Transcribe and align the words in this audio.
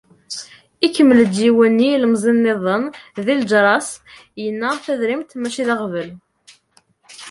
Ikemmel-d 0.85 1.33
yiwen 1.43 1.73
n 1.83 1.85
yilemẓi-nniḍen 1.87 2.83
di 3.25 3.33
lǧerra-s, 3.39 3.89
yenna: 4.43 4.69
“Tadrimt, 4.83 5.37
mačči 5.41 5.63
d 5.67 5.69
aɣbel”. 5.75 6.09